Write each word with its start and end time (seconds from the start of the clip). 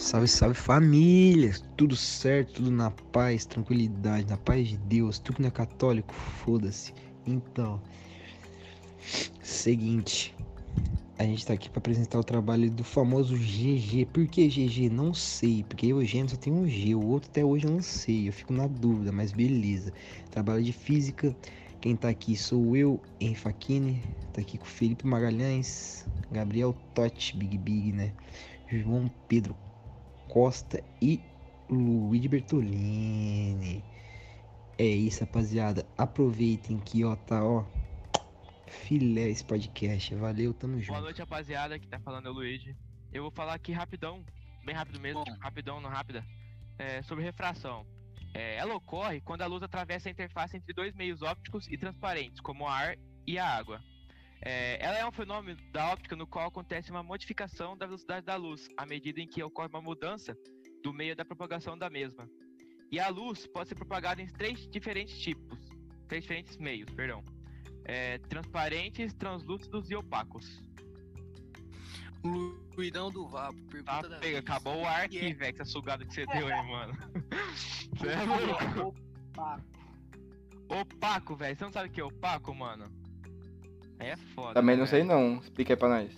Salve, 0.00 0.28
salve 0.28 0.54
família! 0.54 1.54
Tudo 1.76 1.94
certo, 1.94 2.54
tudo 2.54 2.70
na 2.70 2.90
paz, 2.90 3.44
tranquilidade, 3.44 4.26
na 4.26 4.38
paz 4.38 4.68
de 4.68 4.78
Deus. 4.78 5.18
Tu 5.18 5.34
que 5.34 5.42
não 5.42 5.48
é 5.48 5.50
católico, 5.50 6.14
foda-se. 6.14 6.94
Então, 7.26 7.78
seguinte, 9.42 10.34
a 11.18 11.24
gente 11.24 11.44
tá 11.44 11.52
aqui 11.52 11.68
para 11.68 11.80
apresentar 11.80 12.18
o 12.18 12.24
trabalho 12.24 12.70
do 12.70 12.82
famoso 12.82 13.36
GG. 13.36 14.06
Por 14.06 14.26
que 14.26 14.48
GG? 14.48 14.88
Não 14.88 15.12
sei, 15.12 15.64
porque 15.68 15.88
eu, 15.88 16.02
gêmeo, 16.02 16.30
só 16.30 16.36
tem 16.36 16.50
um 16.50 16.66
G, 16.66 16.94
o 16.94 17.06
outro 17.06 17.28
até 17.30 17.44
hoje 17.44 17.66
eu 17.66 17.70
não 17.70 17.82
sei, 17.82 18.26
eu 18.26 18.32
fico 18.32 18.54
na 18.54 18.66
dúvida, 18.66 19.12
mas 19.12 19.32
beleza. 19.32 19.92
Trabalho 20.30 20.64
de 20.64 20.72
física. 20.72 21.36
Quem 21.78 21.94
tá 21.94 22.08
aqui 22.08 22.34
sou 22.38 22.74
eu, 22.74 22.98
Enfakine. 23.20 24.02
Tá 24.32 24.40
aqui 24.40 24.56
com 24.56 24.64
Felipe 24.64 25.06
Magalhães, 25.06 26.06
Gabriel 26.32 26.74
Totti, 26.94 27.36
Big 27.36 27.58
Big, 27.58 27.92
né? 27.92 28.14
João 28.66 29.10
Pedro 29.28 29.54
Costa 30.30 30.80
e 31.02 31.20
Luiz 31.68 32.24
Bertolini. 32.26 33.82
É 34.78 34.84
isso, 34.84 35.20
rapaziada. 35.24 35.84
Aproveitem 35.98 36.78
que, 36.78 37.04
ó, 37.04 37.16
tá, 37.16 37.44
ó. 37.44 37.64
Filé 38.68 39.28
esse 39.28 39.44
podcast. 39.44 40.14
Valeu, 40.14 40.54
tamo 40.54 40.78
junto. 40.78 40.92
Boa 40.92 41.00
noite, 41.00 41.18
rapaziada. 41.18 41.78
Que 41.80 41.88
tá 41.88 41.98
falando 41.98 42.26
é 42.26 42.30
o 42.30 42.32
Luigi. 42.32 42.76
Eu 43.12 43.22
vou 43.22 43.32
falar 43.32 43.54
aqui 43.54 43.72
rapidão, 43.72 44.24
bem 44.64 44.72
rápido 44.72 45.00
mesmo, 45.00 45.24
tipo, 45.24 45.36
rapidão, 45.40 45.80
não 45.80 45.90
rápida, 45.90 46.24
é, 46.78 47.02
sobre 47.02 47.24
refração. 47.24 47.84
É, 48.32 48.56
ela 48.56 48.76
ocorre 48.76 49.20
quando 49.20 49.42
a 49.42 49.46
luz 49.46 49.64
atravessa 49.64 50.08
a 50.08 50.12
interface 50.12 50.56
entre 50.56 50.72
dois 50.72 50.94
meios 50.94 51.22
ópticos 51.22 51.66
e 51.66 51.76
transparentes, 51.76 52.40
como 52.40 52.64
o 52.64 52.68
ar 52.68 52.96
e 53.26 53.36
a 53.36 53.44
água. 53.44 53.82
É, 54.42 54.82
ela 54.84 54.98
é 54.98 55.06
um 55.06 55.12
fenômeno 55.12 55.58
da 55.70 55.90
óptica 55.92 56.16
no 56.16 56.26
qual 56.26 56.48
acontece 56.48 56.90
uma 56.90 57.02
modificação 57.02 57.76
da 57.76 57.86
velocidade 57.86 58.24
da 58.24 58.36
luz, 58.36 58.68
à 58.76 58.86
medida 58.86 59.20
em 59.20 59.26
que 59.26 59.42
ocorre 59.42 59.68
uma 59.68 59.82
mudança 59.82 60.36
do 60.82 60.92
meio 60.92 61.14
da 61.14 61.24
propagação 61.24 61.76
da 61.76 61.90
mesma. 61.90 62.28
E 62.90 62.98
a 62.98 63.08
luz 63.08 63.46
pode 63.46 63.68
ser 63.68 63.74
propagada 63.74 64.22
em 64.22 64.26
três 64.26 64.66
diferentes 64.68 65.18
tipos, 65.18 65.58
três 66.08 66.22
diferentes 66.22 66.56
meios, 66.56 66.90
perdão. 66.94 67.22
É, 67.84 68.18
transparentes, 68.18 69.12
translúcidos 69.14 69.90
e 69.90 69.94
opacos. 69.94 70.62
Luidão 72.76 73.10
do 73.10 73.26
Vapo, 73.26 73.58
pergunta 73.66 74.02
Tá, 74.02 74.08
da 74.08 74.18
pega, 74.18 74.38
acabou 74.38 74.82
o 74.82 74.86
ar 74.86 75.04
aqui, 75.04 75.18
Que 75.18 75.34
velho, 75.34 75.54
essa 75.54 75.64
sugada 75.64 76.04
que 76.04 76.12
você 76.14 76.26
deu 76.26 76.46
aí, 76.46 76.66
mano. 76.66 76.92
Você 77.96 78.08
é 78.08 78.22
louco. 78.22 78.94
Opa, 79.32 79.60
Opaco, 80.68 81.34
velho. 81.34 81.56
Você 81.56 81.64
não 81.64 81.72
sabe 81.72 81.88
o 81.88 81.92
que 81.92 82.00
é 82.00 82.04
opaco, 82.04 82.54
mano? 82.54 82.99
É 84.00 84.16
foda. 84.34 84.54
Também 84.54 84.76
né, 84.76 84.80
não 84.80 84.86
sei 84.86 85.02
velho? 85.02 85.12
não. 85.12 85.38
Explica 85.38 85.74
aí 85.74 85.76
pra 85.76 85.88
nós. 85.88 86.10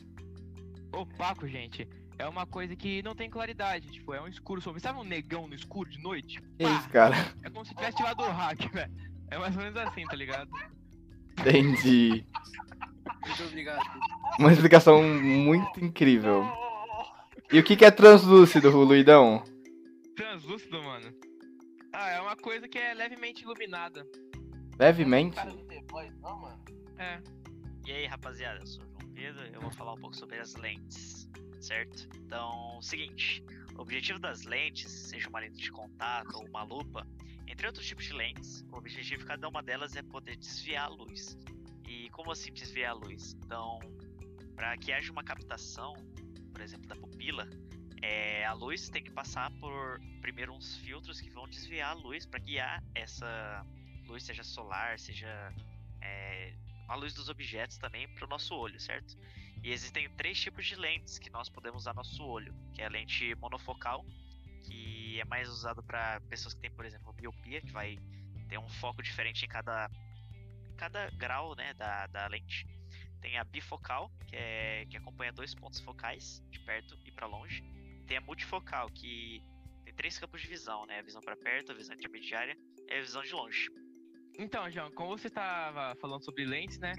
Opaco, 0.92 1.46
gente, 1.48 1.88
é 2.18 2.26
uma 2.26 2.46
coisa 2.46 2.76
que 2.76 3.02
não 3.02 3.14
tem 3.14 3.28
claridade. 3.28 3.88
Tipo, 3.88 4.14
é 4.14 4.20
um 4.20 4.28
escuro 4.28 4.60
sobre. 4.60 4.80
Sabe 4.80 4.98
um 4.98 5.04
negão 5.04 5.48
no 5.48 5.54
escuro 5.54 5.90
de 5.90 5.98
noite? 5.98 6.40
Que 6.58 6.64
Pá! 6.64 6.78
isso, 6.78 6.88
cara? 6.90 7.16
É 7.42 7.50
como 7.50 7.64
se 7.64 7.74
tivesse 7.74 7.96
tirado 7.96 8.22
o 8.22 8.30
hack, 8.30 8.60
velho. 8.72 8.92
É 9.30 9.38
mais 9.38 9.56
ou 9.56 9.62
menos 9.62 9.76
assim, 9.78 10.04
tá 10.04 10.14
ligado? 10.14 10.50
Entendi. 11.40 12.26
muito 13.26 13.42
obrigado. 13.44 13.82
Uma 14.38 14.52
explicação 14.52 15.02
muito 15.02 15.84
incrível. 15.84 16.44
E 17.50 17.58
o 17.58 17.64
que 17.64 17.76
que 17.76 17.84
é 17.84 17.90
translúcido, 17.90 18.70
Luidão? 18.70 19.42
Translúcido, 20.16 20.82
mano. 20.82 21.12
Ah, 21.92 22.10
é 22.10 22.20
uma 22.20 22.36
coisa 22.36 22.68
que 22.68 22.78
é 22.78 22.94
levemente 22.94 23.42
iluminada. 23.42 24.06
Levemente? 24.78 25.36
Boys, 25.90 26.14
não, 26.20 26.40
mano. 26.40 26.64
É. 26.98 27.20
E 27.84 27.90
aí, 27.90 28.06
rapaziada, 28.06 28.60
eu 28.60 28.66
sou 28.66 28.84
o 28.84 28.86
João 28.86 29.12
Pedro 29.12 29.44
eu 29.46 29.60
vou 29.60 29.70
falar 29.72 29.94
um 29.94 30.00
pouco 30.00 30.14
sobre 30.14 30.38
as 30.38 30.54
lentes, 30.54 31.28
certo? 31.60 32.08
Então, 32.16 32.80
seguinte, 32.80 33.44
o 33.76 33.82
objetivo 33.82 34.20
das 34.20 34.44
lentes, 34.44 34.88
seja 34.88 35.28
uma 35.28 35.40
lente 35.40 35.56
de 35.56 35.70
contato 35.72 36.36
ou 36.36 36.46
uma 36.46 36.62
lupa, 36.62 37.04
entre 37.48 37.66
outros 37.66 37.84
tipos 37.84 38.04
de 38.04 38.12
lentes, 38.12 38.64
o 38.70 38.76
objetivo 38.76 39.22
de 39.22 39.26
cada 39.26 39.48
uma 39.48 39.62
delas 39.64 39.96
é 39.96 40.02
poder 40.02 40.36
desviar 40.36 40.84
a 40.84 40.88
luz. 40.88 41.36
E 41.88 42.08
como 42.10 42.30
assim 42.30 42.52
desviar 42.52 42.92
a 42.92 42.94
luz? 42.94 43.34
Então, 43.44 43.80
para 44.54 44.76
que 44.76 44.92
haja 44.92 45.10
uma 45.10 45.24
captação, 45.24 45.94
por 46.52 46.60
exemplo, 46.60 46.86
da 46.86 46.94
pupila, 46.94 47.48
é, 48.00 48.44
a 48.44 48.52
luz 48.52 48.88
tem 48.88 49.02
que 49.02 49.10
passar 49.10 49.50
por 49.58 50.00
primeiro 50.20 50.52
uns 50.52 50.76
filtros 50.76 51.20
que 51.20 51.30
vão 51.30 51.48
desviar 51.48 51.90
a 51.90 51.94
luz 51.94 52.26
para 52.26 52.38
guiar 52.38 52.80
essa 52.94 53.66
luz, 54.06 54.22
seja 54.22 54.44
solar, 54.44 55.00
seja 55.00 55.52
é, 56.00 56.31
a 56.88 56.94
luz 56.94 57.14
dos 57.14 57.28
objetos 57.28 57.78
também 57.78 58.08
para 58.08 58.24
o 58.24 58.28
nosso 58.28 58.54
olho, 58.54 58.78
certo? 58.80 59.16
E 59.62 59.70
existem 59.70 60.08
três 60.16 60.40
tipos 60.40 60.66
de 60.66 60.74
lentes 60.74 61.18
que 61.18 61.30
nós 61.30 61.48
podemos 61.48 61.82
usar 61.82 61.92
no 61.92 61.98
nosso 61.98 62.24
olho, 62.24 62.54
que 62.74 62.82
é 62.82 62.86
a 62.86 62.88
lente 62.88 63.34
monofocal, 63.36 64.04
que 64.64 65.20
é 65.20 65.24
mais 65.24 65.48
usado 65.48 65.82
para 65.82 66.20
pessoas 66.22 66.54
que 66.54 66.60
têm, 66.60 66.70
por 66.70 66.84
exemplo, 66.84 67.14
miopia, 67.14 67.60
que 67.60 67.72
vai 67.72 67.98
ter 68.48 68.58
um 68.58 68.68
foco 68.68 69.02
diferente 69.02 69.44
em 69.44 69.48
cada, 69.48 69.88
cada 70.76 71.10
grau 71.10 71.54
né, 71.54 71.72
da, 71.74 72.06
da 72.08 72.26
lente. 72.26 72.66
Tem 73.20 73.38
a 73.38 73.44
bifocal, 73.44 74.10
que, 74.26 74.34
é, 74.34 74.84
que 74.86 74.96
acompanha 74.96 75.32
dois 75.32 75.54
pontos 75.54 75.78
focais, 75.80 76.42
de 76.50 76.58
perto 76.60 76.98
e 77.04 77.12
para 77.12 77.26
longe. 77.26 77.62
Tem 78.06 78.16
a 78.16 78.20
multifocal, 78.20 78.90
que 78.90 79.40
tem 79.84 79.94
três 79.94 80.18
campos 80.18 80.40
de 80.40 80.48
visão, 80.48 80.84
né? 80.86 80.98
A 80.98 81.02
visão 81.02 81.20
para 81.20 81.36
perto, 81.36 81.70
a 81.70 81.74
visão 81.74 81.94
intermediária 81.94 82.56
e 82.88 82.94
a 82.94 83.00
visão 83.00 83.22
de 83.22 83.32
longe. 83.32 83.70
Então, 84.38 84.70
João, 84.70 84.90
como 84.92 85.16
você 85.16 85.28
estava 85.28 85.94
falando 85.96 86.24
sobre 86.24 86.44
lentes, 86.44 86.78
né? 86.78 86.94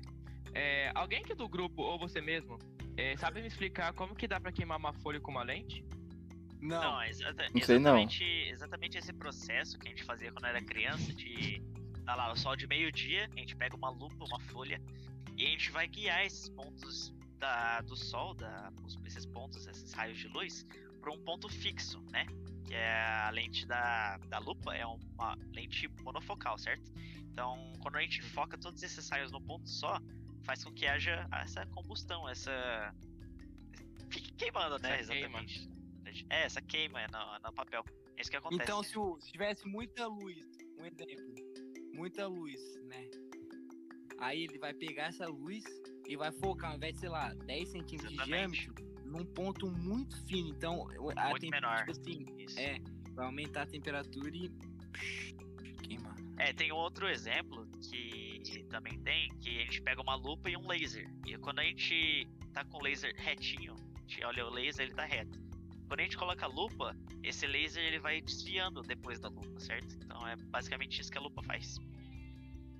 É, 0.53 0.91
alguém 0.93 1.19
aqui 1.19 1.33
do 1.33 1.47
grupo, 1.49 1.81
ou 1.81 1.97
você 1.97 2.21
mesmo, 2.21 2.57
é, 2.95 3.17
sabe 3.17 3.41
me 3.41 3.47
explicar 3.47 3.93
como 3.93 4.15
que 4.15 4.27
dá 4.27 4.39
pra 4.39 4.51
queimar 4.51 4.77
uma 4.77 4.93
folha 4.93 5.19
com 5.19 5.31
uma 5.31 5.43
lente? 5.43 5.83
Não, 6.61 6.81
Não, 6.81 7.01
é 7.01 7.09
exata- 7.09 7.49
Não 7.53 7.61
sei 7.61 7.79
não. 7.79 7.97
exatamente, 7.97 8.23
exatamente 8.23 8.97
esse 8.97 9.11
processo 9.13 9.77
que 9.79 9.87
a 9.87 9.91
gente 9.91 10.03
fazia 10.03 10.31
quando 10.31 10.45
era 10.45 10.61
criança, 10.61 11.11
de 11.13 11.61
tá 12.05 12.15
lá, 12.15 12.31
o 12.31 12.35
sol 12.35 12.55
de 12.55 12.67
meio-dia, 12.67 13.29
a 13.35 13.39
gente 13.39 13.55
pega 13.55 13.75
uma 13.75 13.89
lupa, 13.89 14.25
uma 14.25 14.39
folha, 14.39 14.79
e 15.37 15.45
a 15.45 15.49
gente 15.49 15.71
vai 15.71 15.87
guiar 15.87 16.25
esses 16.25 16.47
pontos 16.49 17.13
da, 17.39 17.81
do 17.81 17.95
sol, 17.95 18.33
da, 18.33 18.71
esses 19.05 19.25
pontos, 19.25 19.65
esses 19.67 19.91
raios 19.93 20.17
de 20.17 20.27
luz, 20.27 20.65
para 21.01 21.11
um 21.11 21.19
ponto 21.19 21.49
fixo, 21.49 22.01
né? 22.11 22.25
Que 22.65 22.73
é 22.75 23.01
a 23.25 23.29
lente 23.29 23.65
da, 23.65 24.17
da 24.29 24.39
lupa, 24.39 24.73
é 24.75 24.85
uma 24.85 25.37
lente 25.53 25.89
monofocal, 26.01 26.57
certo? 26.57 26.91
Então, 27.33 27.73
quando 27.81 27.95
a 27.95 28.01
gente 28.01 28.21
foca 28.21 28.55
todos 28.57 28.81
esses 28.83 29.09
raios 29.09 29.31
no 29.31 29.41
ponto 29.41 29.67
só, 29.67 29.99
faz 30.45 30.63
com 30.63 30.71
que 30.71 30.85
haja 30.85 31.27
essa 31.41 31.65
combustão, 31.65 32.29
essa. 32.29 32.93
Fique 34.11 34.31
queimando, 34.33 34.77
né? 34.79 34.99
Essa 34.99 35.11
queima. 35.13 35.41
Exatamente. 35.43 35.69
É, 36.29 36.43
essa 36.43 36.61
queima 36.61 37.01
é 37.01 37.07
no, 37.07 37.39
no 37.43 37.53
papel. 37.53 37.83
É 38.15 38.21
isso 38.21 38.29
que 38.29 38.37
acontece. 38.37 38.61
então 38.61 38.83
se, 38.83 38.97
o- 38.99 39.19
se 39.19 39.31
tivesse 39.31 39.67
muita 39.67 40.05
luz, 40.05 40.45
um 40.77 40.85
exemplo, 40.85 41.33
muita 41.93 42.27
luz, 42.27 42.61
né? 42.83 43.09
Aí 44.19 44.43
ele 44.43 44.59
vai 44.59 44.73
pegar 44.75 45.05
essa 45.07 45.25
luz 45.27 45.63
e 46.07 46.15
vai 46.15 46.31
focar, 46.31 46.69
ao 46.71 46.77
invés 46.77 46.93
de, 46.93 46.99
sei 46.99 47.09
lá, 47.09 47.33
10 47.33 47.69
centímetros 47.69 48.09
de 48.11 48.15
Exatamente. 48.15 48.65
diâmetro, 48.69 49.09
num 49.09 49.25
ponto 49.25 49.71
muito 49.71 50.23
fino. 50.27 50.49
Então, 50.49 50.85
Muito 51.31 51.49
menor. 51.49 51.83
Assim, 51.89 52.25
é, 52.57 52.77
vai 53.15 53.25
aumentar 53.25 53.63
a 53.63 53.65
temperatura 53.65 54.29
e. 54.35 54.51
É, 56.43 56.51
tem 56.51 56.73
outro 56.73 57.07
exemplo 57.07 57.65
que 57.89 58.65
também 58.69 58.99
tem, 58.99 59.29
que 59.39 59.61
a 59.61 59.63
gente 59.63 59.81
pega 59.81 60.01
uma 60.01 60.15
lupa 60.15 60.49
e 60.49 60.57
um 60.57 60.67
laser. 60.67 61.09
E 61.25 61.37
quando 61.37 61.59
a 61.59 61.63
gente 61.63 62.27
tá 62.53 62.65
com 62.65 62.79
o 62.79 62.83
laser 62.83 63.13
retinho, 63.15 63.73
a 63.95 63.99
gente 64.01 64.25
olha 64.25 64.45
o 64.45 64.49
laser, 64.49 64.85
ele 64.85 64.93
tá 64.93 65.05
reto. 65.05 65.39
Quando 65.87 66.01
a 66.01 66.03
gente 66.03 66.17
coloca 66.17 66.43
a 66.43 66.49
lupa, 66.49 66.93
esse 67.23 67.47
laser 67.47 67.81
ele 67.81 67.97
vai 67.97 68.19
desviando 68.19 68.81
depois 68.81 69.21
da 69.21 69.29
lupa, 69.29 69.57
certo? 69.57 69.95
Então 69.95 70.27
é 70.27 70.35
basicamente 70.35 70.99
isso 70.99 71.09
que 71.09 71.17
a 71.17 71.21
lupa 71.21 71.41
faz. 71.43 71.77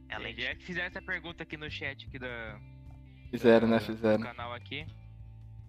É 0.10 0.16
a 0.16 0.18
lente. 0.18 0.44
É 0.44 0.56
que 0.56 0.66
fizeram 0.66 0.88
essa 0.88 1.02
pergunta 1.02 1.44
aqui 1.44 1.56
no 1.56 1.72
chat 1.72 2.06
aqui 2.06 2.20
da, 2.20 2.60
Fizeram, 3.32 3.70
né? 3.70 3.80
do 3.80 3.86
Fizeram. 3.86 4.24
canal 4.24 4.54
aqui. 4.54 4.86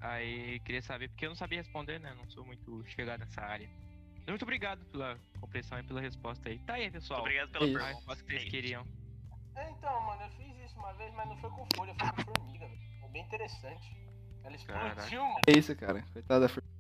Aí 0.00 0.58
queria 0.60 0.82
saber, 0.82 1.08
porque 1.10 1.26
eu 1.26 1.30
não 1.30 1.36
sabia 1.36 1.58
responder, 1.58 2.00
né? 2.00 2.12
Não 2.16 2.28
sou 2.28 2.44
muito 2.44 2.84
chegado 2.88 3.20
nessa 3.20 3.40
área. 3.40 3.70
Muito 4.26 4.42
obrigado 4.42 4.84
pela 4.86 5.18
compreensão 5.40 5.78
e 5.78 5.82
pela 5.82 6.00
resposta 6.00 6.48
aí. 6.48 6.58
Tá 6.60 6.74
aí, 6.74 6.90
pessoal. 6.90 7.20
Obrigado 7.20 7.50
pela 7.50 7.64
pergunta. 7.66 7.86
resposta 7.86 8.24
que 8.24 8.30
vocês 8.32 8.46
É 8.46 8.50
queriam. 8.50 8.86
É, 9.56 9.70
então, 9.70 10.00
mano, 10.06 10.22
eu 10.22 10.28
fiz 10.30 10.64
isso 10.64 10.78
uma 10.78 10.92
vez, 10.94 11.12
mas 11.14 11.28
não 11.28 11.36
foi 11.36 11.50
com 11.50 11.66
folha, 11.76 11.94
foi 11.94 12.24
com 12.24 12.32
formiga, 12.34 12.66
velho. 12.66 12.80
Foi 13.00 13.08
bem 13.10 13.22
interessante. 13.22 13.96
Ela 14.42 14.56
explodiu, 14.56 15.22
mano. 15.22 15.40
É 15.46 15.58
isso, 15.58 15.76
cara. 15.76 16.02
Coitada 16.12 16.40
da 16.40 16.48
formiga. 16.48 16.74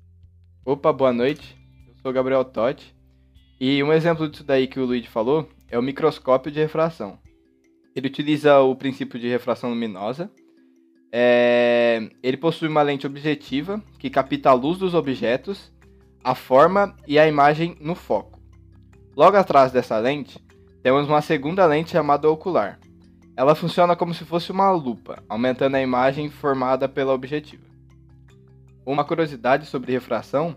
Opa, 0.64 0.92
boa 0.92 1.12
noite. 1.12 1.56
Eu 1.86 1.94
sou 1.96 2.10
o 2.10 2.14
Gabriel 2.14 2.44
Totti. 2.44 2.94
E 3.60 3.82
um 3.82 3.92
exemplo 3.92 4.28
disso 4.28 4.42
daí 4.42 4.66
que 4.66 4.80
o 4.80 4.84
Luigi 4.84 5.08
falou 5.08 5.48
é 5.68 5.78
o 5.78 5.82
microscópio 5.82 6.50
de 6.50 6.60
refração. 6.60 7.18
Ele 7.94 8.08
utiliza 8.08 8.58
o 8.60 8.74
princípio 8.74 9.20
de 9.20 9.28
refração 9.28 9.70
luminosa. 9.70 10.30
É, 11.12 12.08
Ele 12.22 12.36
possui 12.36 12.66
uma 12.68 12.82
lente 12.82 13.06
objetiva 13.06 13.80
que 14.00 14.10
capta 14.10 14.50
a 14.50 14.52
luz 14.52 14.78
dos 14.78 14.94
objetos, 14.94 15.72
a 16.24 16.34
forma 16.34 16.96
e 17.06 17.18
a 17.18 17.28
imagem 17.28 17.76
no 17.78 17.94
foco. 17.94 18.40
Logo 19.14 19.36
atrás 19.36 19.70
dessa 19.70 19.98
lente, 19.98 20.42
temos 20.82 21.06
uma 21.06 21.20
segunda 21.20 21.66
lente 21.66 21.90
chamada 21.90 22.30
ocular. 22.30 22.80
Ela 23.36 23.54
funciona 23.54 23.94
como 23.94 24.14
se 24.14 24.24
fosse 24.24 24.50
uma 24.50 24.70
lupa, 24.70 25.22
aumentando 25.28 25.76
a 25.76 25.82
imagem 25.82 26.30
formada 26.30 26.88
pela 26.88 27.12
objetiva. 27.12 27.64
Uma 28.86 29.04
curiosidade 29.04 29.66
sobre 29.66 29.92
refração 29.92 30.56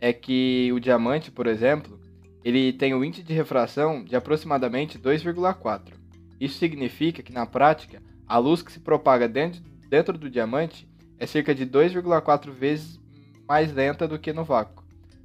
é 0.00 0.12
que 0.12 0.72
o 0.72 0.80
diamante, 0.80 1.30
por 1.30 1.46
exemplo, 1.46 2.00
ele 2.44 2.72
tem 2.72 2.94
o 2.94 3.04
índice 3.04 3.22
de 3.22 3.32
refração 3.32 4.02
de 4.02 4.16
aproximadamente 4.16 4.98
2,4. 4.98 5.92
Isso 6.40 6.58
significa 6.58 7.22
que, 7.22 7.32
na 7.32 7.46
prática, 7.46 8.02
a 8.26 8.38
luz 8.38 8.62
que 8.62 8.72
se 8.72 8.80
propaga 8.80 9.28
dentro, 9.28 9.62
dentro 9.88 10.16
do 10.18 10.30
diamante 10.30 10.88
é 11.18 11.26
cerca 11.26 11.54
de 11.54 11.66
2,4 11.66 12.50
vezes 12.50 13.00
mais 13.46 13.72
lenta 13.72 14.08
do 14.08 14.18
que 14.18 14.32
no 14.32 14.44
vácuo, 14.44 14.81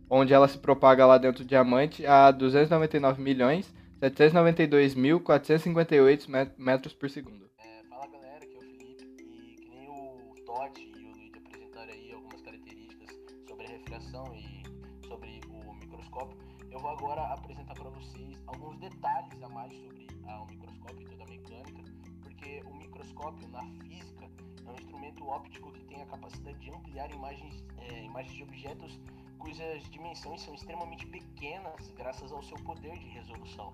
onde 0.10 0.34
ela 0.34 0.48
se 0.48 0.58
propaga 0.58 1.06
lá 1.06 1.18
dentro 1.18 1.44
do 1.44 1.48
diamante 1.48 2.06
a 2.06 2.32
299 2.32 3.22
milhões 3.22 3.76
792.458 4.02 6.54
metros 6.58 6.94
por 6.94 7.10
segundo. 7.10 7.50
É, 7.58 7.84
fala 7.90 8.08
galera, 8.08 8.38
aqui 8.38 8.54
é 8.54 8.58
o 8.58 8.62
Felipe 8.62 9.04
e 9.24 9.56
que 9.56 9.70
nem 9.70 9.90
o 9.90 10.34
e 10.78 11.04
o 11.04 11.12
Luiz 11.12 11.34
apresentaram 11.36 11.92
algumas 12.14 12.42
características 12.42 13.18
sobre 13.48 13.66
a 13.66 13.70
refração 13.70 14.24
e 14.36 14.64
sobre 15.08 15.42
o 15.50 15.74
microscópio, 15.74 16.38
eu 16.70 16.80
vou 16.80 16.92
agora 16.92 17.24
apresentar 17.34 17.74
para 17.74 17.90
vocês 17.90 18.40
alguns 18.46 18.78
detalhes 18.78 19.42
a 19.42 19.50
mais 19.50 19.74
sobre 19.74 20.06
ah, 20.28 20.44
o 20.44 20.46
microscópio 20.46 21.02
e 21.02 21.06
toda 21.06 21.24
a 21.24 21.28
mecânica, 21.28 21.82
porque 22.38 22.62
o 22.66 22.74
microscópio 22.76 23.48
na 23.48 23.64
física 23.84 24.30
é 24.66 24.70
um 24.70 24.76
instrumento 24.76 25.26
óptico 25.28 25.72
que 25.72 25.84
tem 25.86 26.02
a 26.04 26.06
capacidade 26.06 26.58
de 26.60 26.70
ampliar 26.70 27.12
imagens, 27.12 27.64
é, 27.80 28.04
imagens 28.04 28.36
de 28.36 28.44
objetos 28.44 29.00
cujas 29.40 29.84
dimensões 29.90 30.42
são 30.42 30.54
extremamente 30.54 31.06
pequenas 31.08 31.92
graças 31.92 32.32
ao 32.32 32.44
seu 32.44 32.58
poder 32.58 32.98
de 33.00 33.08
resolução. 33.08 33.74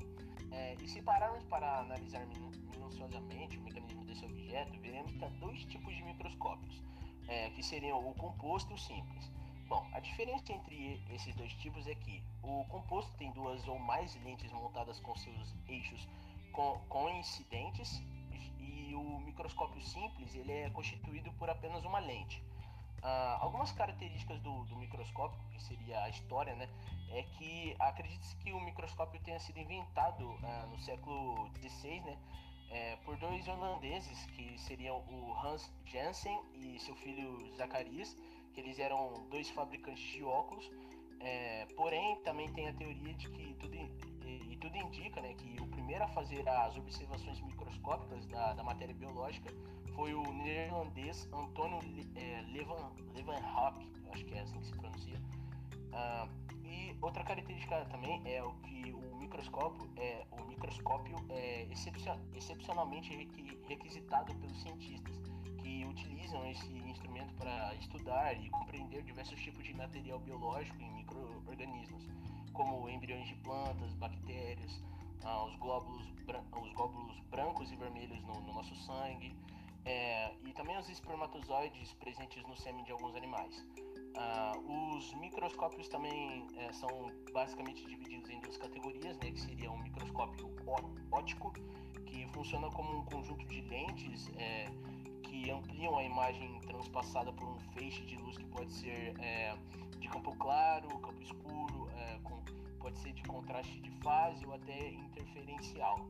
É, 0.52 0.76
e 0.82 0.88
se 0.88 1.02
pararmos 1.02 1.44
para 1.46 1.80
analisar 1.80 2.26
minu 2.28 2.52
minuciosamente 2.72 3.58
o 3.58 3.62
mecanismo 3.62 4.06
desse 4.06 4.26
objeto, 4.26 4.80
veremos 4.80 5.12
que 5.12 5.26
há 5.26 5.30
dois 5.30 5.66
tipos 5.66 5.94
de 5.96 6.04
microscópios, 6.04 6.82
é, 7.28 7.50
que 7.50 7.64
seriam 7.64 8.08
o 8.08 8.14
composto 8.16 8.72
e 8.72 8.76
o 8.76 8.78
simples. 8.78 9.32
Bom, 9.68 9.86
a 9.94 10.00
diferença 10.00 10.54
entre 10.54 11.02
esses 11.10 11.36
dois 11.36 11.52
tipos 11.56 11.88
é 11.88 11.96
que 11.96 12.24
o 12.44 12.64
composto 12.66 13.12
tem 13.18 13.32
duas 13.32 13.68
ou 13.68 13.80
mais 13.80 14.16
lentes 14.24 14.52
montadas 14.52 15.00
com 15.00 15.16
seus 15.16 15.56
eixos 15.68 16.08
co 16.52 16.78
coincidentes 16.88 18.02
o 18.94 19.20
microscópio 19.20 19.82
simples 19.82 20.34
ele 20.36 20.52
é 20.52 20.70
constituído 20.70 21.32
por 21.34 21.50
apenas 21.50 21.84
uma 21.86 22.00
lente. 22.00 22.42
Uh, 23.04 23.38
algumas 23.42 23.72
características 23.74 24.40
do, 24.40 24.64
do, 24.64 24.78
microscópio, 24.78 25.38
que 25.52 25.62
seria 25.62 26.04
a 26.04 26.10
história, 26.10 26.56
né, 26.56 26.70
é 27.10 27.24
que 27.38 27.76
acredita-se 27.78 28.34
que 28.38 28.54
o 28.54 28.62
microscópio 28.62 29.20
tenha 29.22 29.40
sido 29.40 29.60
inventado 29.60 30.24
uh, 30.24 30.68
no 30.70 30.80
século 30.80 31.50
XVI, 31.60 32.00
né, 32.00 32.18
é, 32.72 32.96
por 33.06 33.18
dois 33.18 33.48
holandeses, 33.48 34.26
que 34.28 34.58
seriam 34.58 34.98
o 34.98 35.34
Hans 35.44 35.72
Janssen 35.86 36.40
e 36.56 36.80
seu 36.80 36.96
filho 36.96 37.54
Zacarias, 37.56 38.16
que 38.54 38.62
eles 38.62 38.80
eram 38.80 39.28
dois 39.30 39.50
fabricantes 39.50 40.04
de 40.04 40.24
óculos, 40.24 40.72
é, 41.20 41.66
porém 41.76 42.16
também 42.24 42.52
tem 42.54 42.68
a 42.68 42.74
teoria 42.74 43.14
de 43.14 43.30
que 43.30 43.54
tudo, 43.56 43.78
e, 44.50 44.58
tudo 44.58 44.76
indica 44.78 45.22
né, 45.22 45.34
que 45.34 45.62
o 45.62 45.68
primeiro 45.68 46.04
a 46.04 46.08
fazer 46.08 46.48
as 46.48 46.78
observações 46.78 47.40
microscópicas 47.42 48.26
da, 48.28 48.54
da 48.54 48.64
matéria 48.64 48.94
biológica 48.94 49.52
foi 49.96 50.14
o 50.14 50.24
neerlandês 50.34 51.28
Antônio 51.34 51.80
é, 52.16 52.42
Levan, 52.52 52.92
acho 54.12 54.26
que 54.26 54.34
é 54.34 54.42
assim 54.42 54.60
que 54.60 54.68
se 54.68 54.74
pronuncia. 54.74 55.22
Ah, 55.92 56.28
e 56.66 56.96
outra 57.02 57.24
característica 57.24 57.86
também 57.86 58.22
é 58.26 58.42
o 58.44 58.54
que 58.54 58.92
o 58.94 59.16
microscópio 59.18 59.90
é, 59.98 60.26
o 60.32 60.46
microscópio 60.48 61.16
é 61.30 61.68
excepcionalmente 62.36 63.30
requisitado 63.68 64.34
pelos 64.36 64.62
cientistas 64.62 65.20
que 65.58 65.86
utilizam 65.86 66.46
esse 66.50 66.68
instrumento 66.90 67.34
para 67.36 67.74
estudar 67.76 68.34
e 68.34 68.50
compreender 68.50 69.04
diversos 69.04 69.40
tipos 69.40 69.64
de 69.64 69.74
material 69.74 70.20
biológico 70.20 70.82
em 70.82 70.92
microorganismos, 70.92 72.08
como 72.54 72.90
embriões 72.90 73.28
de 73.28 73.36
plantas, 73.36 73.94
bactérias, 73.96 74.82
ah, 75.24 75.46
os, 75.46 75.56
glóbulos, 75.58 76.06
os 76.62 76.74
glóbulos 76.74 77.20
brancos 77.30 77.72
e 77.72 77.76
vermelhos 77.76 78.22
no, 78.24 78.42
no 78.42 78.54
nosso 78.54 78.76
sangue, 78.76 79.36
é, 79.86 80.32
e 80.46 80.54
também 80.54 80.78
os 80.78 80.88
espermatozoides 80.90 81.94
presentes 81.94 82.44
no 82.48 82.56
sêmen 82.56 82.84
de 82.86 82.92
alguns 82.92 83.16
animais. 83.16 83.66
Uh, 84.16 84.96
os 84.96 85.14
microscópios 85.16 85.88
também 85.90 86.48
é, 86.56 86.72
são 86.72 87.12
basicamente 87.34 87.84
divididos 87.86 88.30
em 88.30 88.40
duas 88.42 88.58
categorias, 88.58 89.18
né, 89.18 89.32
que 89.32 89.42
seria 89.42 89.72
um 89.72 89.78
microscópio 89.80 90.54
óptico, 91.12 91.52
que 92.06 92.28
funciona 92.28 92.70
como 92.70 93.00
um 93.00 93.06
conjunto 93.06 93.44
de 93.48 93.62
lentes 93.62 94.30
é, 94.38 94.68
que 95.24 95.50
ampliam 95.50 95.98
a 95.98 96.04
imagem 96.04 96.60
transpassada 96.62 97.34
por 97.34 97.48
um 97.48 97.60
feixe 97.74 98.06
de 98.06 98.16
luz 98.18 98.38
que 98.38 98.46
pode 98.46 98.72
ser 98.72 99.20
é, 99.20 99.58
de 100.00 100.08
campo 100.08 100.36
claro, 100.36 100.88
campo 101.00 101.22
escuro, 101.24 101.83
pode 102.84 103.00
ser 103.00 103.14
de 103.14 103.24
contraste 103.24 103.80
de 103.80 103.90
fase 104.02 104.46
ou 104.46 104.54
até 104.54 104.90
interferencial. 104.90 106.06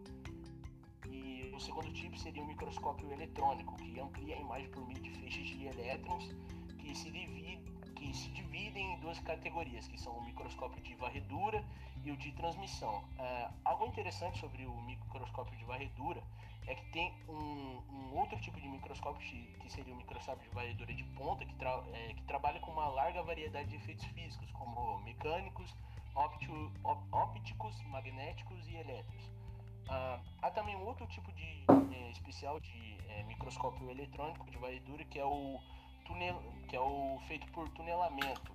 E 1.08 1.52
o 1.56 1.60
segundo 1.60 1.94
tipo 1.94 2.18
seria 2.18 2.42
o 2.42 2.48
microscópio 2.48 3.12
eletrônico, 3.14 3.76
que 3.78 4.00
amplia 4.00 4.36
a 4.36 4.40
imagem 4.40 4.70
por 4.72 4.86
meio 4.88 5.00
de 5.00 5.12
feixes 5.12 5.50
de 5.50 5.68
elétrons 5.68 6.36
que 6.80 6.96
se, 6.96 7.12
divide, 7.12 7.60
que 7.96 8.12
se 8.16 8.28
dividem 8.30 8.94
em 8.94 9.00
duas 9.02 9.20
categorias, 9.20 9.88
que 9.88 10.00
são 10.00 10.18
o 10.18 10.26
microscópio 10.26 10.82
de 10.82 10.96
varredura 10.96 11.64
e 12.04 12.12
o 12.12 12.18
de 12.18 12.32
transmissão. 12.32 13.04
É, 13.20 13.52
algo 13.64 13.86
interessante 13.86 14.40
sobre 14.40 14.66
o 14.66 14.76
microscópio 14.82 15.56
de 15.56 15.66
varredura 15.66 16.24
é 16.66 16.74
que 16.74 16.86
tem 16.92 17.14
um, 17.30 17.84
um 17.92 18.18
outro 18.18 18.40
tipo 18.40 18.60
de 18.60 18.68
microscópio, 18.68 19.22
que 19.60 19.72
seria 19.72 19.94
o 19.94 19.98
microscópio 19.98 20.50
de 20.50 20.56
varredura 20.56 20.92
de 20.92 21.04
ponta, 21.04 21.46
que, 21.46 21.54
tra 21.54 21.84
é, 21.94 22.14
que 22.16 22.24
trabalha 22.24 22.60
com 22.62 22.72
uma 22.72 22.88
larga 22.88 23.22
variedade 23.22 23.70
de 23.70 23.76
efeitos 23.76 24.06
físicos, 24.06 24.50
como 24.54 25.00
mecânicos, 25.02 25.76
ópticos, 26.16 27.84
magnéticos 27.86 28.68
e 28.68 28.76
elétricos. 28.76 29.32
Ah, 29.90 30.20
há 30.42 30.52
também 30.52 30.76
um 30.76 30.86
outro 30.86 31.06
tipo 31.08 31.32
de 31.34 31.66
é, 31.94 32.12
especial 32.12 32.60
de 32.60 32.98
é, 33.10 33.24
microscópio 33.24 33.90
eletrônico 33.90 34.50
de 34.50 34.58
varredura 34.58 35.04
que 35.06 35.20
é 35.20 35.26
o 35.26 35.60
tunel, 36.06 36.42
que 36.68 36.76
é 36.76 36.80
o 36.80 37.20
feito 37.28 37.46
por 37.52 37.68
tunelamento. 37.70 38.52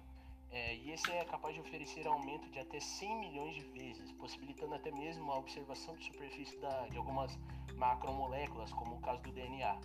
É, 0.50 0.76
e 0.76 0.92
esse 0.92 1.10
é 1.12 1.24
capaz 1.26 1.54
de 1.54 1.60
oferecer 1.60 2.06
aumento 2.06 2.48
de 2.50 2.58
até 2.58 2.80
100 2.80 3.20
milhões 3.20 3.54
de 3.54 3.62
vezes, 3.62 4.10
possibilitando 4.12 4.74
até 4.74 4.90
mesmo 4.90 5.30
a 5.30 5.38
observação 5.38 5.94
de 5.96 6.04
superfície 6.04 6.58
da, 6.58 6.88
de 6.88 6.96
algumas 6.96 7.38
macromoléculas, 7.76 8.72
como 8.72 8.96
o 8.96 9.00
caso 9.00 9.20
do 9.22 9.32
DNA. 9.32 9.78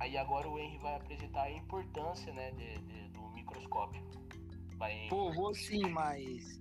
Aí 0.00 0.18
agora 0.18 0.48
o 0.48 0.58
Henry 0.58 0.78
vai 0.78 0.96
apresentar 0.96 1.42
a 1.42 1.50
importância 1.50 2.32
né, 2.32 2.50
de, 2.52 2.78
de, 2.78 3.08
do 3.10 3.22
microscópio. 3.30 4.02
Vai... 4.76 5.06
Pô, 5.08 5.30
vou 5.32 5.54
sim, 5.54 5.88
mas 5.90 6.59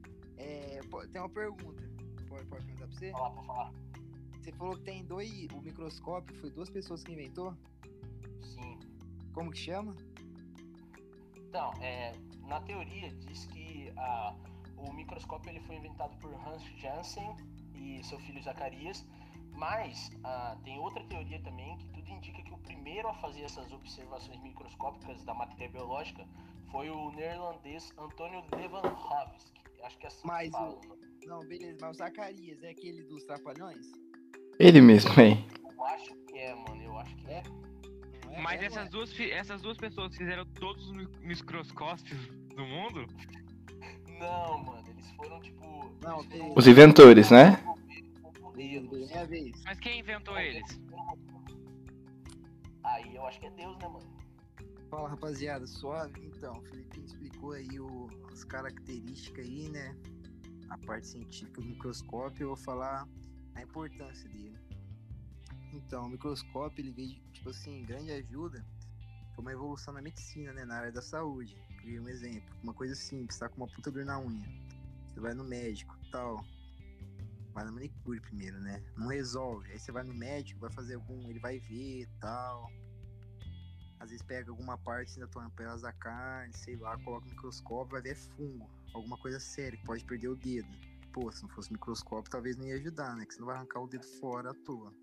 tem 1.11 1.21
uma 1.21 1.29
pergunta. 1.29 1.83
Pode, 2.27 2.45
pode 2.45 2.65
perguntar 2.65 2.87
pra 2.87 2.95
você? 2.95 3.11
Falar, 3.11 3.29
pode 3.31 3.47
falar. 3.47 3.73
Você 4.41 4.51
falou 4.53 4.75
que 4.75 4.83
tem 4.83 5.05
dois. 5.05 5.47
O 5.53 5.61
microscópio 5.61 6.35
foi 6.35 6.49
duas 6.49 6.69
pessoas 6.69 7.03
que 7.03 7.11
inventou? 7.11 7.55
Sim. 8.41 8.79
Como 9.33 9.51
que 9.51 9.57
chama? 9.57 9.95
Então, 11.35 11.71
é, 11.81 12.13
na 12.47 12.59
teoria 12.61 13.09
diz 13.09 13.45
que 13.45 13.91
a, 13.97 14.35
o 14.77 14.93
microscópio 14.93 15.49
ele 15.49 15.59
foi 15.61 15.75
inventado 15.75 16.17
por 16.19 16.33
Hans 16.33 16.63
Janssen 16.77 17.35
e 17.75 18.03
seu 18.03 18.19
filho 18.19 18.41
Zacarias, 18.43 19.05
mas 19.53 20.11
ah, 20.23 20.57
tem 20.63 20.79
outra 20.79 21.03
teoria 21.05 21.41
também 21.41 21.77
que 21.77 21.89
tudo 21.89 22.09
indica 22.09 22.41
que 22.41 22.53
o 22.53 22.57
primeiro 22.59 23.07
a 23.07 23.13
fazer 23.15 23.41
essas 23.41 23.71
observações 23.71 24.41
microscópicas 24.41 25.23
da 25.23 25.33
matéria 25.33 25.69
biológica 25.69 26.25
foi 26.71 26.89
o 26.89 27.11
neerlandês 27.11 27.91
Antônio 27.97 28.43
Leeuwenhoek. 28.51 29.68
Acho 29.83 29.97
que 29.97 30.05
é 30.05 30.07
assim 30.07 30.27
mas 30.27 30.45
que 30.45 30.51
fala. 30.51 30.71
O... 30.71 31.27
Não, 31.27 31.39
beleza, 31.41 31.77
mas 31.81 31.95
o 31.95 31.97
Zacarias 31.97 32.63
é 32.63 32.69
aquele 32.69 33.03
dos 33.03 33.23
trapalhões? 33.23 33.91
Ele 34.57 34.81
mesmo, 34.81 35.11
hein? 35.21 35.45
Eu 35.63 35.85
acho 35.85 36.15
que 36.27 36.37
é, 36.37 36.55
mano. 36.55 36.83
Eu 36.83 36.97
acho 36.97 37.15
que 37.15 37.27
é. 37.27 37.43
é 38.31 38.41
Mas 38.41 38.61
é, 38.61 38.65
essas, 38.65 38.87
é. 38.87 38.89
duas, 38.89 39.19
essas 39.19 39.61
duas 39.61 39.77
pessoas 39.77 40.15
fizeram 40.15 40.45
todos 40.45 40.89
os 40.89 41.07
microscópios 41.21 42.27
do 42.55 42.65
mundo? 42.65 43.05
Não, 44.19 44.63
mano. 44.63 44.83
Eles 44.89 45.09
foram 45.11 45.39
tipo. 45.39 45.95
Não, 46.01 46.21
eles 46.21 46.37
foram... 46.37 46.53
Os 46.57 46.67
inventores, 46.67 47.31
né? 47.31 47.63
Mas 49.65 49.79
quem 49.79 49.99
inventou 49.99 50.37
eles? 50.37 50.81
Aí 52.83 53.15
eu 53.15 53.25
acho 53.25 53.39
que 53.39 53.45
é 53.45 53.51
Deus, 53.51 53.77
né, 53.77 53.87
mano? 53.87 54.19
Fala, 54.89 55.07
rapaziada. 55.09 55.67
Suave. 55.67 56.19
Então, 56.25 56.57
o 56.57 56.61
Felipe 56.63 56.99
explicou 56.99 57.51
aí 57.51 57.79
o, 57.79 58.09
as 58.31 58.43
características 58.43 59.45
aí, 59.45 59.69
né? 59.69 59.95
A 60.69 60.77
parte 60.79 61.07
científica 61.07 61.61
do 61.61 61.67
microscópio. 61.67 62.43
Eu 62.43 62.47
vou 62.49 62.57
falar 62.57 63.07
a 63.53 63.61
importância 63.61 64.27
dele. 64.29 64.57
Então, 65.71 66.07
o 66.07 66.09
microscópio 66.09 66.81
ele 66.81 66.91
veio, 66.91 67.21
tipo 67.31 67.51
assim, 67.51 67.83
grande 67.85 68.11
ajuda. 68.11 68.65
Foi 69.35 69.43
uma 69.43 69.51
evolução 69.51 69.93
na 69.93 70.01
medicina, 70.01 70.51
né? 70.53 70.65
Na 70.65 70.77
área 70.77 70.91
da 70.91 71.03
saúde. 71.03 71.55
Um 71.85 72.09
exemplo, 72.09 72.55
uma 72.61 72.73
coisa 72.73 72.93
simples, 72.93 73.37
tá 73.37 73.47
com 73.47 73.57
uma 73.57 73.67
puta 73.67 73.91
dor 73.91 74.05
na 74.05 74.19
unha. 74.19 74.47
Você 75.07 75.19
vai 75.19 75.33
no 75.33 75.43
médico, 75.43 75.95
tal. 76.11 76.43
Vai 77.53 77.63
na 77.63 77.71
manicure 77.71 78.19
primeiro, 78.21 78.59
né? 78.59 78.83
Não 78.97 79.07
resolve. 79.07 79.71
Aí 79.71 79.79
você 79.79 79.91
vai 79.91 80.03
no 80.03 80.13
médico, 80.13 80.59
vai 80.59 80.71
fazer 80.71 80.95
algum. 80.95 81.29
Ele 81.29 81.39
vai 81.39 81.59
ver 81.59 82.07
tal. 82.19 82.71
Às 83.99 84.11
vezes 84.11 84.25
pega 84.25 84.49
alguma 84.49 84.77
parte 84.77 85.19
da 85.19 85.27
tua 85.27 85.49
pedaço 85.49 85.83
da 85.83 85.91
carne, 85.91 86.53
sei 86.55 86.77
lá, 86.77 86.97
coloca 87.03 87.25
no 87.25 87.31
microscópio, 87.31 87.91
vai 87.91 88.01
ver 88.01 88.15
fungo. 88.15 88.69
alguma 88.93 89.17
coisa 89.17 89.39
séria, 89.39 89.77
que 89.77 89.85
pode 89.85 90.03
perder 90.05 90.29
o 90.29 90.35
dedo. 90.35 90.69
Pô, 91.11 91.31
se 91.31 91.41
não 91.41 91.49
fosse 91.49 91.71
microscópio, 91.71 92.31
talvez 92.31 92.55
não 92.55 92.65
ia 92.65 92.75
ajudar, 92.75 93.15
né? 93.15 93.25
Que 93.25 93.33
você 93.33 93.39
não 93.39 93.47
vai 93.47 93.57
arrancar 93.57 93.81
o 93.81 93.87
dedo 93.87 94.05
fora 94.19 94.51
à 94.51 94.53
toa. 94.53 94.93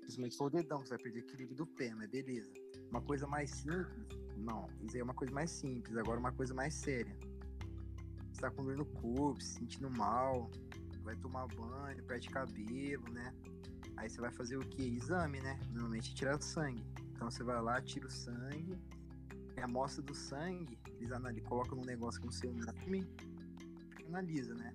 Principalmente 0.00 0.36
for 0.36 0.46
o 0.46 0.50
dedão, 0.50 0.80
que 0.80 0.88
você 0.88 0.94
vai 0.94 1.02
perder 1.02 1.20
o 1.20 1.22
equilíbrio 1.22 1.56
do 1.56 1.66
pé, 1.66 1.94
mas 1.94 2.10
beleza. 2.10 2.50
Uma 2.90 3.02
coisa 3.02 3.26
mais 3.26 3.50
simples, 3.50 4.06
não. 4.36 4.68
Isso 4.82 4.94
aí 4.96 5.00
é 5.00 5.04
uma 5.04 5.14
coisa 5.14 5.32
mais 5.32 5.50
simples. 5.50 5.96
Agora, 5.96 6.18
uma 6.18 6.32
coisa 6.32 6.54
mais 6.54 6.74
séria. 6.74 7.16
Você 8.32 8.40
tá 8.40 8.50
com 8.50 8.64
dor 8.64 8.76
no 8.76 8.86
corpo, 8.86 9.40
se 9.40 9.54
sentindo 9.54 9.90
mal, 9.90 10.50
vai 11.02 11.16
tomar 11.16 11.46
banho, 11.48 12.02
perde 12.04 12.28
cabelo, 12.28 13.04
né? 13.10 13.34
Aí 13.96 14.08
você 14.08 14.20
vai 14.20 14.32
fazer 14.32 14.56
o 14.56 14.60
que? 14.60 14.82
Exame, 14.82 15.40
né? 15.40 15.58
Normalmente 15.70 16.14
tira 16.14 16.40
sangue. 16.40 16.84
Então 17.22 17.30
você 17.30 17.44
vai 17.44 17.62
lá, 17.62 17.80
tira 17.80 18.08
o 18.08 18.10
sangue, 18.10 18.76
a 19.56 19.64
amostra 19.64 20.02
do 20.02 20.12
sangue, 20.12 20.76
eles 20.98 21.12
analisam, 21.12 21.48
colocam 21.48 21.78
num 21.78 21.84
negócio 21.84 22.20
com 22.20 22.26
o 22.26 22.32
seu 22.32 22.52
nome, 22.52 23.06
analisa, 24.08 24.52
né? 24.56 24.72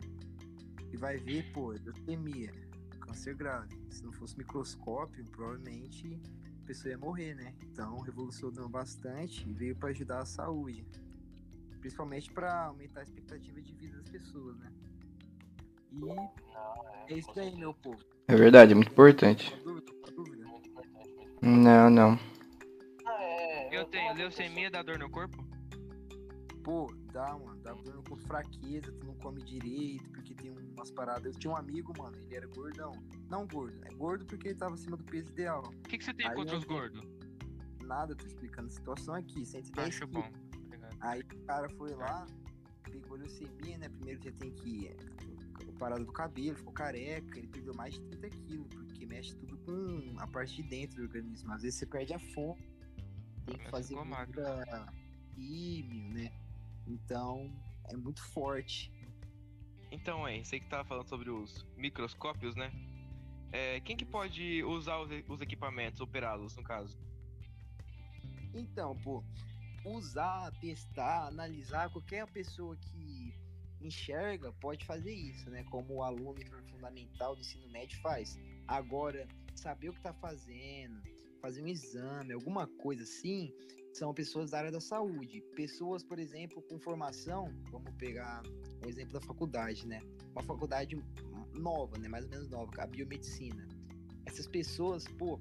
E 0.89 0.95
vai 0.95 1.17
ver, 1.17 1.51
pô, 1.51 1.71
leucemia, 1.71 2.53
câncer 3.01 3.35
grave. 3.35 3.77
Se 3.89 4.01
não 4.01 4.13
fosse 4.13 4.37
microscópio, 4.37 5.25
provavelmente 5.25 6.21
a 6.63 6.65
pessoa 6.65 6.89
ia 6.89 6.97
morrer, 6.97 7.35
né? 7.35 7.53
Então 7.65 7.99
revolucionou 7.99 8.69
bastante 8.69 9.45
e 9.45 9.51
veio 9.51 9.75
para 9.75 9.89
ajudar 9.89 10.19
a 10.19 10.25
saúde. 10.25 10.85
Principalmente 11.81 12.31
para 12.31 12.67
aumentar 12.67 13.01
a 13.01 13.03
expectativa 13.03 13.61
de 13.61 13.73
vida 13.73 13.97
das 13.97 14.09
pessoas, 14.09 14.55
né? 14.55 14.71
E 15.91 15.99
Não, 15.99 16.31
é 17.09 17.13
isso 17.13 17.37
aí, 17.37 17.53
meu 17.57 17.73
povo. 17.73 17.99
É 18.25 18.37
verdade, 18.37 18.71
é 18.71 18.75
muito 18.75 18.93
importante. 18.93 19.53
Não, 21.41 21.89
não. 21.89 22.36
É, 23.77 23.81
Eu 23.81 23.85
tenho 23.85 24.13
leucemia, 24.15 24.69
dá 24.71 24.81
dor 24.81 24.97
no 24.97 25.09
corpo? 25.09 25.45
Pô, 26.63 26.91
dá, 27.13 27.37
mano, 27.37 27.61
dá 27.61 27.73
dor 27.73 28.03
com 28.09 28.15
fraqueza, 28.17 28.91
tu 28.91 29.05
não 29.05 29.15
come 29.15 29.41
direito, 29.41 30.09
porque 30.11 30.33
tem 30.33 30.51
umas 30.51 30.91
paradas. 30.91 31.33
Eu 31.33 31.39
tinha 31.39 31.53
um 31.53 31.55
amigo, 31.55 31.93
mano, 31.97 32.17
ele 32.17 32.35
era 32.35 32.47
gordão. 32.47 32.91
Não 33.29 33.47
gordo, 33.47 33.79
é 33.85 33.93
gordo 33.93 34.25
porque 34.25 34.49
ele 34.49 34.57
tava 34.57 34.73
acima 34.73 34.97
do 34.97 35.03
peso 35.05 35.29
ideal. 35.31 35.63
O 35.65 35.81
que, 35.83 35.97
que 35.97 36.03
você 36.03 36.13
tem 36.13 36.27
Aí 36.27 36.35
contra 36.35 36.55
eu 36.55 36.59
os 36.59 36.65
gordos? 36.65 37.07
Nada, 37.83 38.13
tô 38.15 38.25
explicando 38.25 38.67
a 38.67 38.71
situação 38.71 39.13
aqui, 39.13 39.45
110 39.45 39.87
Acho 39.87 40.07
quilos. 40.07 40.25
bom. 40.25 40.31
tá? 40.79 40.89
Aí 40.99 41.21
o 41.21 41.45
cara 41.45 41.69
foi 41.69 41.93
lá, 41.95 42.27
pegou 42.83 43.17
leucemia, 43.17 43.77
né? 43.77 43.87
Primeiro 43.87 44.21
já 44.21 44.31
tem 44.33 44.51
que. 44.51 44.93
Parada 45.79 46.03
do 46.03 46.11
cabelo, 46.11 46.55
ficou 46.57 46.73
careca, 46.73 47.37
ele 47.37 47.47
perdeu 47.47 47.71
mais 47.75 47.93
de 47.93 48.01
30 48.01 48.29
quilos, 48.29 48.67
porque 48.73 49.05
mexe 49.05 49.35
tudo 49.35 49.57
com 49.59 50.15
a 50.19 50.25
parte 50.27 50.55
de 50.55 50.63
dentro 50.67 50.97
do 50.97 51.03
organismo. 51.03 51.53
Às 51.53 51.61
vezes 51.61 51.77
você 51.77 51.85
perde 51.85 52.13
a 52.13 52.19
fome, 52.19 52.59
tem 53.47 53.57
que 53.57 53.63
Mas 53.63 53.71
fazer 53.71 53.87
ficou 53.89 54.05
magro. 54.05 54.41
muita 54.41 54.93
químio, 55.33 56.13
né? 56.13 56.31
Então 56.85 57.51
é 57.85 57.95
muito 57.95 58.21
forte. 58.31 58.91
Então, 59.91 60.27
é, 60.27 60.43
você 60.43 60.59
que 60.59 60.67
tava 60.67 60.83
falando 60.83 61.07
sobre 61.07 61.29
os 61.29 61.65
microscópios, 61.77 62.55
né? 62.55 62.71
É, 63.51 63.79
quem 63.79 63.95
que 63.95 64.05
pode 64.05 64.63
usar 64.63 64.99
os, 64.99 65.09
os 65.29 65.39
equipamentos, 65.39 66.01
operá-los, 66.01 66.55
no 66.57 66.63
caso? 66.63 66.97
Então, 68.53 68.95
pô, 68.97 69.23
usar, 69.85 70.51
testar, 70.59 71.27
analisar, 71.27 71.89
qualquer 71.89 72.27
pessoa 72.27 72.75
que 72.75 73.33
enxerga 73.79 74.51
pode 74.53 74.85
fazer 74.85 75.13
isso, 75.13 75.49
né? 75.49 75.63
Como 75.65 75.95
o 75.95 76.03
aluno 76.03 76.41
fundamental 76.69 77.35
do 77.35 77.41
ensino 77.41 77.69
médio 77.69 77.97
faz. 78.01 78.37
Agora, 78.67 79.25
saber 79.55 79.89
o 79.89 79.93
que 79.93 80.01
tá 80.01 80.13
fazendo, 80.13 81.01
fazer 81.37 81.61
um 81.61 81.67
exame, 81.67 82.33
alguma 82.33 82.67
coisa 82.67 83.03
assim, 83.03 83.53
são 83.93 84.13
pessoas 84.13 84.51
da 84.51 84.59
área 84.59 84.71
da 84.71 84.79
saúde. 84.79 85.41
Pessoas, 85.55 86.03
por 86.03 86.19
exemplo, 86.19 86.61
com 86.61 86.79
formação, 86.79 87.51
vamos 87.71 87.93
pegar 87.95 88.43
um 88.83 88.87
exemplo 88.87 89.13
da 89.13 89.21
faculdade, 89.21 89.87
né? 89.87 90.01
Uma 90.31 90.43
faculdade 90.43 90.95
nova, 91.53 91.97
né? 91.97 92.07
Mais 92.07 92.25
ou 92.25 92.29
menos 92.29 92.49
nova, 92.49 92.71
a 92.77 92.87
biomedicina. 92.87 93.67
Essas 94.25 94.47
pessoas, 94.47 95.05
pô, 95.17 95.39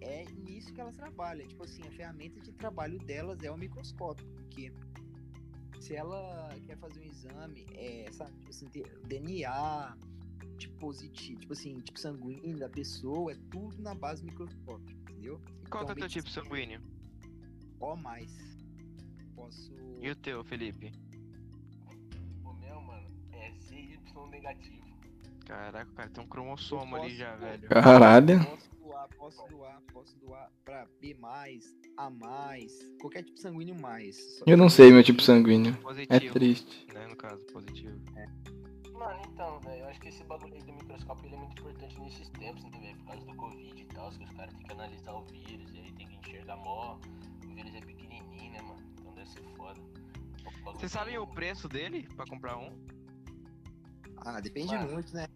é 0.00 0.24
nisso 0.24 0.72
que 0.72 0.80
elas 0.80 0.96
trabalham. 0.96 1.46
Tipo 1.46 1.64
assim, 1.64 1.82
a 1.82 1.90
ferramenta 1.92 2.40
de 2.40 2.52
trabalho 2.52 2.98
delas 2.98 3.42
é 3.42 3.50
o 3.50 3.56
microscópio, 3.56 4.26
porque 4.34 4.72
se 5.80 5.94
ela 5.94 6.48
quer 6.66 6.76
fazer 6.78 7.00
um 7.00 7.04
exame, 7.04 7.66
é, 7.74 8.10
sabe, 8.12 8.32
tipo 8.38 8.50
assim, 8.50 8.68
DNA, 9.06 9.96
tipo 10.62 10.78
positivo, 10.78 11.40
tipo 11.40 11.52
assim, 11.52 11.78
tipo 11.80 11.98
sanguíneo 11.98 12.58
da 12.58 12.68
pessoa, 12.68 13.32
é 13.32 13.36
tudo 13.50 13.80
na 13.82 13.94
base 13.94 14.22
do 14.22 14.26
microscópio, 14.26 14.96
entendeu? 14.96 15.40
E 15.64 15.68
qual 15.68 15.84
que 15.84 15.90
é 15.90 15.92
o 15.92 15.96
teu 15.96 16.06
Então, 16.06 16.08
tipo 16.08 16.30
sanguíneo? 16.30 16.80
Ó 17.80 17.96
mais. 17.96 18.32
Posso. 19.34 19.72
E 20.00 20.10
o 20.10 20.16
teu, 20.16 20.44
Felipe? 20.44 20.92
O 22.44 22.52
meu, 22.54 22.80
mano, 22.80 23.06
é 23.32 23.52
ZY 23.52 23.98
negativo. 24.30 24.82
Caraca, 25.44 25.90
o 25.90 25.94
cara 25.94 26.08
tem 26.08 26.22
um 26.22 26.28
cromossomo 26.28 26.96
ali 26.96 27.16
já, 27.16 27.34
velho. 27.36 27.68
Caralho. 27.68 28.44
Posso 28.44 28.70
doar, 28.76 29.08
posso 29.08 29.48
doar, 29.48 29.82
posso 29.92 30.18
doar 30.18 30.52
pra 30.64 30.86
B, 31.00 31.16
A, 31.96 32.08
mais, 32.10 32.78
qualquer 33.00 33.24
tipo 33.24 33.38
sanguíneo 33.38 33.74
mais. 33.80 34.40
Eu 34.46 34.56
não 34.56 34.68
sei 34.68 34.92
meu 34.92 35.02
tipo 35.02 35.20
sanguíneo. 35.20 35.72
É 35.72 35.82
Positivo, 35.82 36.32
triste. 36.32 36.86
né, 36.94 37.06
no 37.08 37.16
caso, 37.16 37.44
positivo. 37.46 38.00
Mano, 39.02 39.20
então, 39.32 39.58
velho, 39.60 39.80
eu 39.80 39.88
acho 39.88 40.00
que 40.00 40.08
esse 40.08 40.22
bagulho 40.22 40.54
aí 40.54 40.62
do 40.62 40.72
microscópio 40.74 41.26
ele 41.26 41.34
é 41.34 41.38
muito 41.38 41.60
importante 41.60 42.00
nesses 42.00 42.28
tempos, 42.30 42.62
né, 42.62 42.78
velho? 42.78 42.96
Por 42.98 43.06
causa 43.06 43.26
do 43.26 43.34
Covid 43.34 43.82
e 43.82 43.86
tal, 43.86 44.10
que 44.12 44.22
os 44.22 44.30
caras 44.30 44.54
têm 44.54 44.62
que 44.64 44.72
analisar 44.72 45.12
o 45.12 45.24
vírus, 45.24 45.74
e 45.74 45.80
aí 45.80 45.92
tem 45.92 46.06
que 46.06 46.16
enxergar 46.16 46.56
mó. 46.58 47.00
O 47.44 47.54
vírus 47.54 47.74
é 47.74 47.80
pequenininho, 47.80 48.52
né, 48.52 48.62
mano? 48.62 48.80
Então 48.92 49.12
deve 49.12 49.28
ser 49.28 49.42
foda. 49.56 49.80
Bagulho 50.44 50.78
Vocês 50.78 50.92
sabem 50.92 51.18
o 51.18 51.26
preço 51.26 51.68
dele 51.68 52.06
pra 52.14 52.24
comprar 52.26 52.56
um? 52.56 52.70
Ah, 54.18 54.40
depende 54.40 54.72
Mano, 54.72 54.92
muito, 54.92 55.12
né? 55.12 55.26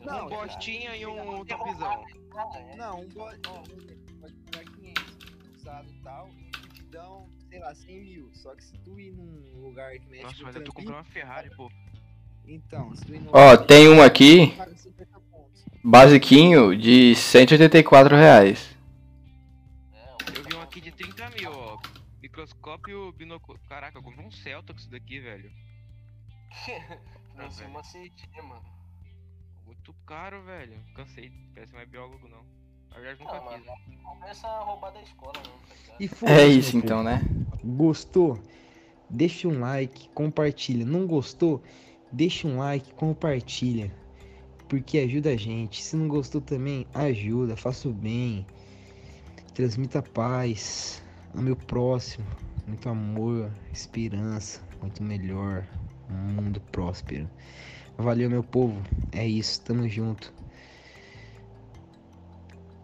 Eu 0.00 0.06
Não, 0.06 0.26
um 0.26 0.28
bostinha 0.28 0.94
e 0.96 1.06
um 1.06 1.16
Não, 1.16 1.44
topzão. 1.46 2.04
Ah, 2.36 2.58
é. 2.58 2.76
Não, 2.76 3.00
um 3.00 3.08
bode, 3.08 3.40
pode 4.20 4.34
pagar 4.52 4.64
500 4.64 5.16
usado 5.56 5.88
e 5.88 6.02
tal, 6.02 6.28
e 6.28 6.68
te 6.68 6.82
dão, 6.82 7.26
sei 7.48 7.60
lá, 7.60 7.74
100 7.74 8.00
mil. 8.00 8.30
Só 8.34 8.54
que 8.54 8.62
se 8.62 8.76
tu 8.80 9.00
ir 9.00 9.10
num 9.12 9.62
lugar 9.62 9.98
que 9.98 10.06
mexe 10.10 10.22
Nossa, 10.24 10.36
com 10.36 10.44
mas 10.44 10.56
eu 10.56 10.64
tô 10.64 10.72
comprando 10.74 10.96
uma 10.96 11.04
Ferrari, 11.04 11.48
pô. 11.56 11.70
Então, 12.46 12.92
Ó, 13.32 13.52
lugar 13.52 13.66
tem 13.66 13.88
um 13.88 14.02
aqui, 14.02 14.48
que 14.48 14.56
paga 14.56 14.74
50 14.76 15.20
pontos. 15.30 15.64
basiquinho, 15.82 16.76
de 16.76 17.14
184 17.14 18.16
reais. 18.16 18.76
É, 19.92 20.38
Eu 20.38 20.42
vi 20.44 20.54
um 20.54 20.60
aqui 20.60 20.80
de 20.80 20.92
30 20.92 21.30
mil, 21.30 21.50
ó. 21.52 21.78
Microscópio 22.22 23.12
binóculo. 23.12 23.58
Caraca, 23.68 23.98
eu 23.98 24.02
comprei 24.02 24.26
um 24.26 24.30
Celta 24.30 24.72
com 24.72 24.78
isso 24.78 24.90
daqui, 24.90 25.20
velho. 25.20 25.50
Não 27.36 27.50
sei 27.50 27.66
velho. 27.66 27.70
uma 27.76 27.82
mano. 28.48 28.64
Muito 29.66 29.94
caro, 30.06 30.42
velho. 30.44 30.78
Cansei. 30.94 31.32
Parece 31.54 31.72
mais 31.72 31.88
biólogo, 31.88 32.28
não. 32.28 32.44
Na 32.90 32.96
verdade, 33.00 33.20
nunca 33.20 33.40
Não, 33.40 33.48
quis. 33.48 33.66
mano, 33.66 34.02
começa 34.04 34.46
a 34.46 34.60
roubar 34.60 34.92
da 34.92 35.02
escola, 35.02 35.32
não, 35.44 35.52
tá 36.18 36.30
É 36.30 36.46
isso 36.46 36.76
então, 36.76 37.02
né? 37.02 37.20
Gostou? 37.64 38.38
Deixa 39.10 39.48
um 39.48 39.58
like, 39.60 40.08
compartilha. 40.10 40.84
Não 40.86 41.06
gostou? 41.06 41.62
Deixa 42.14 42.46
um 42.46 42.58
like, 42.58 42.94
compartilha. 42.94 43.92
Porque 44.68 44.98
ajuda 44.98 45.30
a 45.30 45.36
gente. 45.36 45.82
Se 45.82 45.96
não 45.96 46.06
gostou 46.06 46.40
também, 46.40 46.86
ajuda, 46.94 47.56
faça 47.56 47.88
o 47.88 47.92
bem. 47.92 48.46
Transmita 49.52 50.00
paz. 50.00 51.02
Ame 51.34 51.50
o 51.50 51.56
próximo. 51.56 52.24
Muito 52.68 52.88
amor, 52.88 53.50
esperança. 53.72 54.62
Muito 54.80 55.02
melhor. 55.02 55.66
Um 56.08 56.40
mundo 56.40 56.60
próspero. 56.70 57.28
Valeu, 57.98 58.30
meu 58.30 58.44
povo. 58.44 58.80
É 59.10 59.26
isso, 59.26 59.60
tamo 59.62 59.88
junto. 59.88 60.32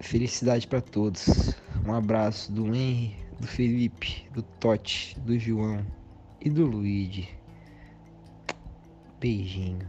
Felicidade 0.01 0.67
pra 0.67 0.81
todos. 0.81 1.55
Um 1.87 1.95
abraço 1.95 2.51
do 2.51 2.75
Henry, 2.75 3.15
do 3.39 3.47
Felipe, 3.47 4.27
do 4.35 4.43
Totti, 4.43 5.17
do 5.21 5.39
João 5.39 5.87
e 6.41 6.51
do 6.51 6.67
Luigi. 6.67 7.40
Beijinho. 9.21 9.87